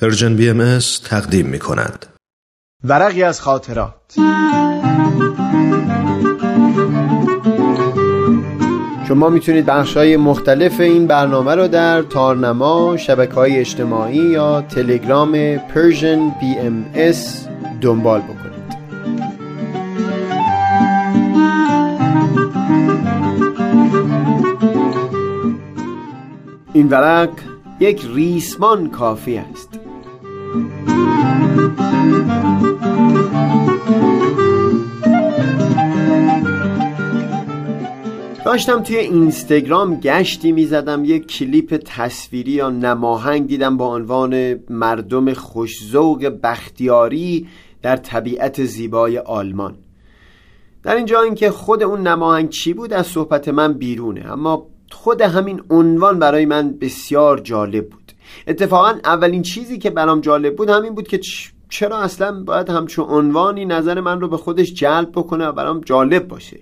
[0.00, 2.06] Persian BM تقدیم می کند.
[2.84, 4.16] ورقی از خاطرات.
[9.08, 15.56] شما می‌تونید بخش های مختلف این برنامه رو در تارنما، شبکه های اجتماعی یا تلگرام
[15.56, 16.84] Persian BM
[17.80, 18.50] دنبال بکنید.
[26.72, 27.30] این ورق
[27.80, 29.79] یک ریسمان کافی است.
[38.44, 46.32] داشتم توی اینستاگرام گشتی می‌زدم یک کلیپ تصویری یا نماهنگ دیدم با عنوان مردم خوشزوق
[46.42, 47.48] بختیاری
[47.82, 49.74] در طبیعت زیبای آلمان.
[50.82, 54.32] در اینجا اینکه خود اون نماهنگ چی بود از صحبت من بیرونه.
[54.32, 57.99] اما خود همین عنوان برای من بسیار جالب بود.
[58.46, 61.20] اتفاقا اولین چیزی که برام جالب بود همین بود که
[61.68, 66.28] چرا اصلا باید همچون عنوانی نظر من رو به خودش جلب بکنه و برام جالب
[66.28, 66.60] باشه.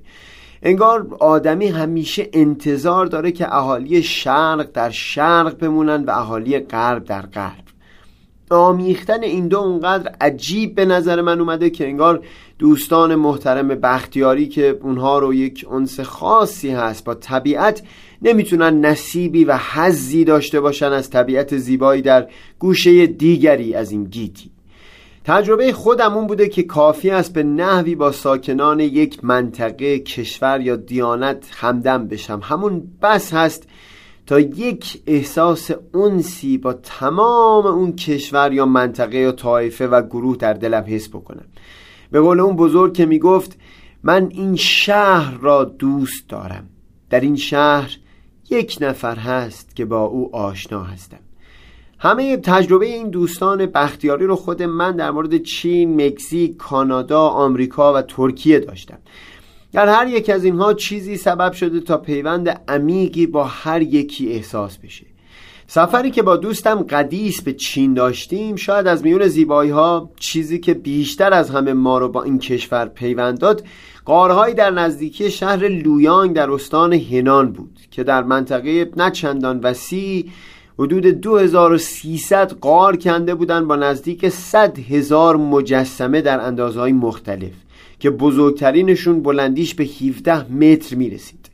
[0.63, 7.23] انگار آدمی همیشه انتظار داره که اهالی شرق در شرق بمونن و اهالی غرب در
[7.23, 7.65] غرب.
[8.51, 12.25] آمیختن این دو اونقدر عجیب به نظر من اومده که انگار
[12.59, 17.83] دوستان محترم بختیاری که اونها رو یک انس خاصی هست با طبیعت
[18.23, 24.51] نمی‌تونن نصیبی و حزی داشته باشن از طبیعت زیبایی در گوشه دیگری از این گیتی.
[25.25, 31.51] تجربه خودمون بوده که کافی است به نحوی با ساکنان یک منطقه کشور یا دیانت
[31.53, 32.41] همدم بشم.
[32.43, 33.69] همون بس هست
[34.27, 40.53] تا یک احساس انسی با تمام اون کشور یا منطقه یا طایفه و گروه در
[40.53, 41.45] دلم حس بکنم.
[42.11, 43.59] به قول اون بزرگ که می‌گفت
[44.03, 46.69] من این شهر را دوست دارم.
[47.11, 47.97] در این شهر
[48.51, 51.19] یک نفر هست که با او آشنا هستم.
[51.99, 58.03] همه تجربه این دوستان بختیاری رو خود من در مورد چین، مکزیک، کانادا، آمریکا و
[58.03, 58.99] ترکیه داشتم.
[59.73, 64.79] در هر یک از اینها چیزی سبب شده تا پیوند عمیقی با هر یکی احساس
[64.79, 65.07] بشه.
[65.71, 70.75] سفری که با دوستم قدیس به چین داشتیم شاید از میون زیبایی ها چیزی که
[70.75, 73.65] بیشتر از همه ما رو با این کشور پیوند داد
[74.09, 80.27] قارهایی در نزدیکی شهر لویانگ در استان هنان بود که در منطقه نه چندان وسیع
[80.79, 87.53] حدود 2300 قار کنده بودند با نزدیک 100 هزار مجسمه در اندازهای مختلف
[87.99, 91.51] که بزرگترینشون بلندیش به 17 متر می‌رسید.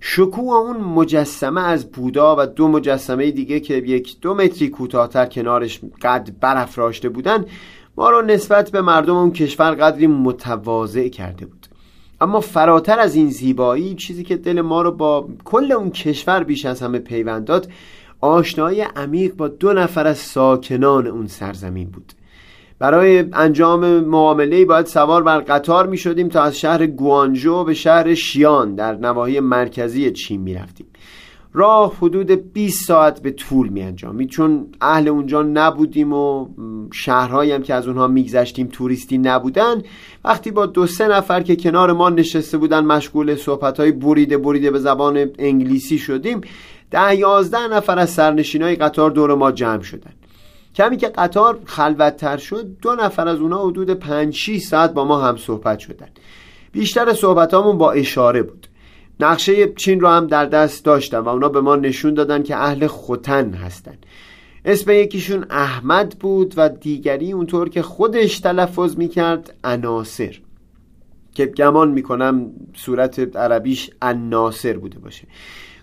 [0.00, 5.80] شکوه اون مجسمه از بودا و دو مجسمه دیگه که یک دو متری کوتاهتر کنارش
[6.02, 7.44] قد برافراشته بودن
[7.96, 11.57] ما رو نسبت به مردم اون کشور قدری متواضع کرده بود.
[12.20, 16.66] اما فراتر از این زیبایی چیزی که دل ما رو با کل اون کشور بیش
[16.66, 17.68] از همه پیوند داد
[18.20, 22.12] آشنایی عمیق با دو نفر از ساکنان اون سرزمین بود.
[22.78, 28.14] برای انجام معامله باید سوار بر قطار می شدیم تا از شهر گوانجو به شهر
[28.14, 30.86] شیان در نواحی مرکزی چین می رفتیم
[31.52, 36.48] راه حدود 20 ساعت به طول می انجامید چون اهل اونجا نبودیم و
[36.92, 39.82] شهرهایی هم که از اونها میگذشتیم توریستی نبودن.
[40.24, 44.70] وقتی با دو سه نفر که کنار ما نشسته بودن مشغول صحبت های بریده بریده
[44.70, 46.40] به زبان انگلیسی شدیم
[46.90, 50.12] ده یازده نفر از سرنشین های قطار دور ما جمع شدن.
[50.74, 55.20] کمی که قطار خلوتتر شد دو نفر از اونها حدود 5 6 ساعت با ما
[55.20, 56.08] هم صحبت شدن.
[56.72, 58.66] بیشتر صحبتامون با اشاره بود.
[59.20, 62.86] نقشه چین رو هم در دست داشتم و اونا به ما نشون دادن که اهل
[62.86, 63.98] خوتن هستن.
[64.64, 70.38] اسم یکیشون احمد بود و دیگری اونطور که خودش تلفظ می‌کرد عناصر.
[71.34, 75.26] که گمان می‌کنم صورت عربیش الناصر بوده باشه.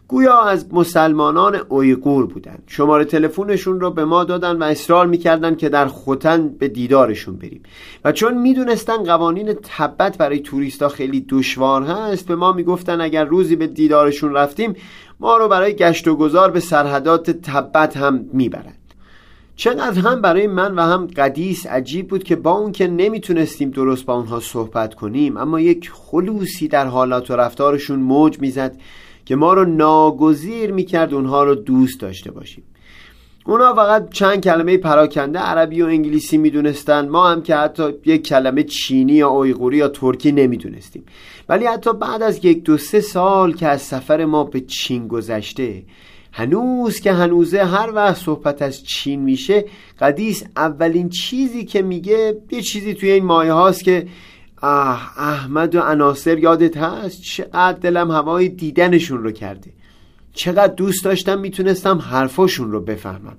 [0.08, 5.70] گویا از مسلمانان اویغور بودند شماره تلفنشون رو به ما دادن و اصرار می‌کردن که
[5.70, 7.64] در خوتن به دیدارشون بریم.
[8.06, 13.56] و چون می‌دونستن قوانین تبت برای توریستا خیلی دشوار هست به ما می‌گفتن اگر روزی
[13.56, 14.76] به دیدارشون رفتیم
[15.20, 18.78] ما رو برای گشت و گذار به سرحدات تبت هم می‌برند.
[19.56, 24.06] چقدر هم برای من و هم قدیس عجیب بود که با اون که نمی‌تونستیم درست
[24.06, 28.78] با اونها صحبت کنیم اما یک خلوصی در حالات و رفتارشون موج می‌زد
[29.26, 32.64] که ما رو ناگزیر می‌کرد اونها رو دوست داشته باشیم.
[33.46, 38.64] اونا فقط چند کلمه پراکنده عربی و انگلیسی می‌دونستن ما هم که حتی یک کلمه
[38.64, 41.04] چینی یا اویغوری یا ترکی نمی‌دونستیم.
[41.50, 45.84] ولی حتی بعد از یک دو سه سال که از سفر ما به چین گذشته
[46.32, 49.66] هنوز که هنوزه هر وقت صحبت از چین میشه
[50.00, 54.08] قدیس اولین چیزی که میگه یه چیزی توی این مایه هاست که
[54.62, 59.72] آه احمد و عناصر یادت هست؟ چقدر دلم هوای دیدنشون رو کرده.
[60.34, 63.38] چقدر دوست داشتم می‌تونستم حرفاشون رو بفهمم.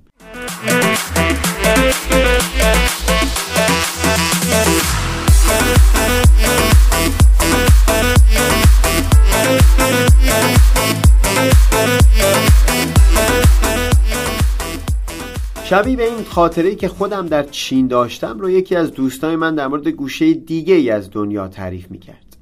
[15.77, 19.67] شبیه به این خاطره که خودم در چین داشتم رو یکی از دوستای من در
[19.67, 22.37] مورد گوشه دیگه ای از دنیا تعریف می‌کرد.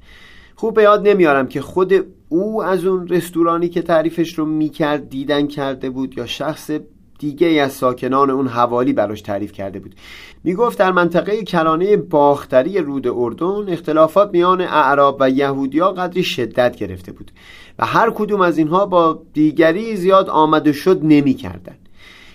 [0.55, 1.93] خوب به یاد نمیارم که خود
[2.29, 6.71] او از اون رستورانی که تعریفش رو می‌کرد دیدن کرده بود یا شخص
[7.19, 9.95] دیگه ای از ساکنان اون حوالی براش تعریف کرده بود.
[10.43, 17.11] می‌گفت در منطقه کرانه باختری رود اردن اختلافات میان اعراب و یهودیا قدری شدت گرفته
[17.11, 17.31] بود
[17.79, 21.84] و هر کدوم از اینها با دیگری زیاد آمده شد نمی‌کردند.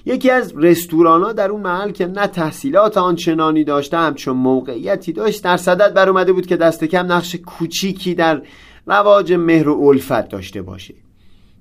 [0.05, 5.56] یکی از رستورانا در اون محل که نه تحصیلات آنچنانی داشته همچون موقعیتی داشت در
[5.56, 8.43] صدد بر اومده بود که دست کم نقش کوچیکی در
[8.87, 10.94] رواج مهر و الفت داشته باشه.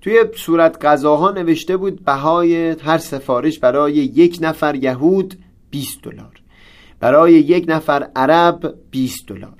[0.01, 5.35] توی صورت غذاها نوشته بود بهای هر سفارش برای یک نفر یهود
[5.71, 6.41] 20 دلار.
[6.99, 9.53] برای یک نفر عرب 20 دلار.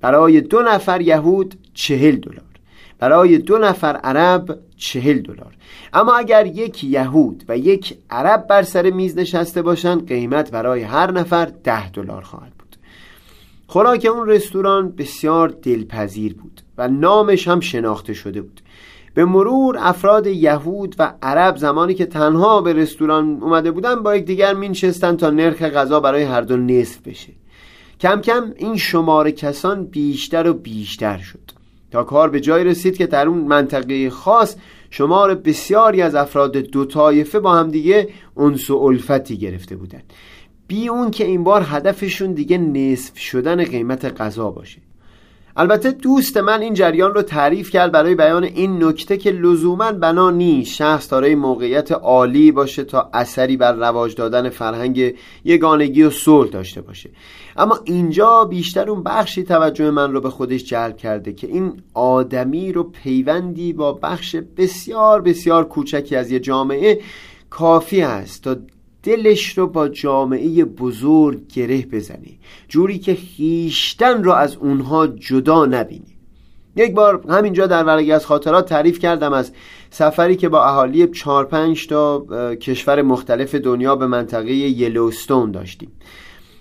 [0.00, 2.53] برای دو نفر یهود 40 دلار.
[2.98, 5.56] برای دو نفر عرب چهل دلار.
[5.92, 11.10] اما اگر یک یهود و یک عرب بر سر میز نشسته باشند قیمت برای هر
[11.10, 12.76] نفر ده دلار خواهد بود.
[13.66, 18.60] خوراک اون رستوران بسیار دلپذیر بود و نامش هم شناخته شده بود.
[19.14, 24.54] به مرور افراد یهود و عرب زمانی که تنها به رستوران اومده بودن با یکدیگر
[24.54, 27.32] مینشستن تا نرخ غذا برای هر دو نصف بشه.
[28.00, 31.63] کم کم این شمار کسان بیشتر و بیشتر شد.
[31.94, 34.56] تا کار به جای رسید که در اون منطقه خاص
[34.90, 40.12] شمار بسیاری از افراد دو طایفه با همدیگه انس و الفتی گرفته بودند.
[40.66, 44.78] بی اون که این بار هدفشون دیگه نصف شدن قیمت غذا باشه.
[45.56, 50.30] البته دوست من این جریان رو تعریف کرد برای بیان این نکته که لزوما بنا
[50.30, 55.14] نیست شخص دارای موقعیت عالی باشه تا اثری بر رواج دادن فرهنگ
[55.44, 57.10] یگانگی و صلح داشته باشه.
[57.56, 62.72] اما اینجا بیشتر اون بخشی توجه من رو به خودش جلب کرده که این آدمی
[62.72, 67.00] رو پیوندی با بخش بسیار بسیار کوچکی از یه جامعه
[67.50, 68.56] کافی است تا
[69.04, 72.38] دلش رو با جامعه بزرگ گره بزنی.
[72.68, 76.16] جوری که خیشتن رو از اونها جدا نبینی.
[76.76, 79.52] یک بار همینجا در ورقی از خاطرات تعریف کردم از
[79.90, 85.92] سفری که با اهالی چهار پنج تا کشور مختلف دنیا به منطقه یلوستون داشتیم.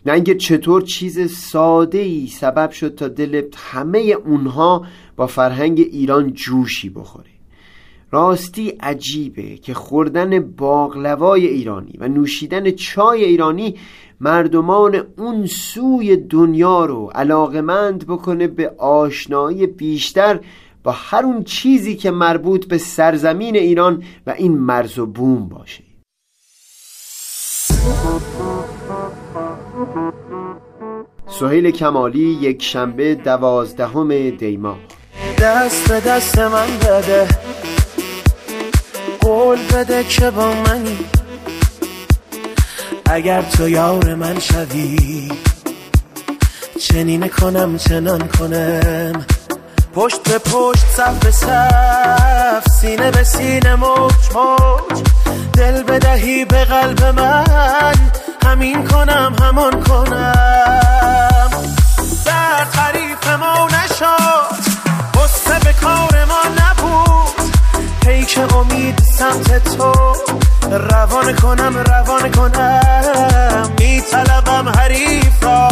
[0.06, 4.86] نه اینکه چطور چیز ساده ای سبب شد تا دل همه اونها
[5.16, 7.32] با فرهنگ ایران جوشی بخوره.
[8.13, 13.75] راستی عجیبه که خوردن باقلوای ایرانی و نوشیدن چای ایرانی
[14.19, 20.39] مردمان اون سوی دنیا رو علاقمند بکنه به آشنایی بیشتر
[20.83, 25.83] با هر اون چیزی که مربوط به سرزمین ایران و این مرز و بوم باشه.
[31.27, 34.77] سهیل کمالی یک شنبه دوازدهم دیما.
[35.39, 37.52] دست به دست من بده.
[39.24, 40.98] قول بده که با منی.
[43.12, 45.31] اگر تو یار من شوی
[46.80, 49.25] چنین کنم چنان کنم.
[49.96, 55.04] پشت به پشت صف به صف سینه به سینه موج موج.
[55.54, 58.12] دل بدهی به قلب من
[58.46, 61.83] همین کنم همان کنم.
[69.24, 69.94] سمت تو.
[70.92, 73.72] روان کنم روان کنم.
[73.80, 75.68] میطلبم حریف را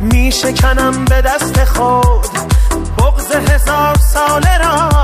[0.00, 2.28] میشکنم به دست خود.
[2.98, 4.97] بغز هزار ساله را.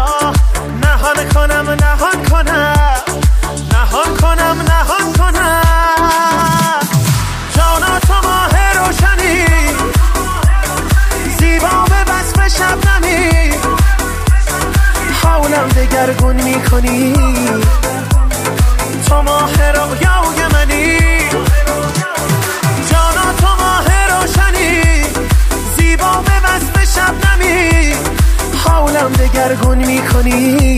[29.45, 30.74] دگرگون می‌کنی؟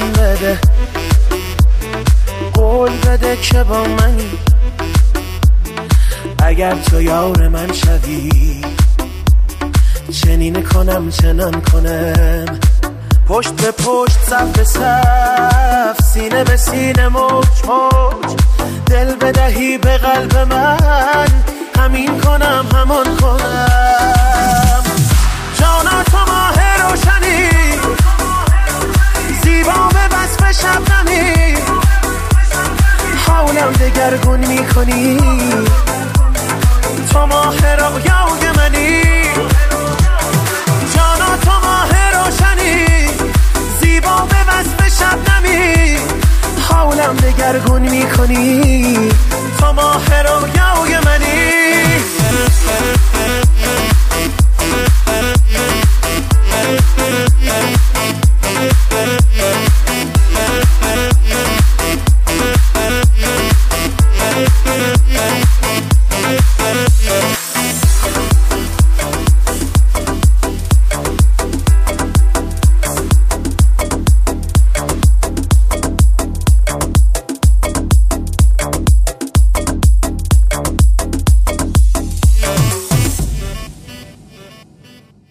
[0.00, 0.58] من بده.
[2.54, 4.30] قول بده که با منی
[6.42, 8.60] اگر تو یار من شوی
[10.12, 12.60] چنین کنم چنان کنم.
[13.28, 18.36] پشت به پشت صف به صف سینه به سینه موج موج.
[18.86, 21.49] دل بدهی به قلب من.
[47.50, 48.96] دگرگون می‌کنی؟
[49.58, 50.59] تو ماه رویای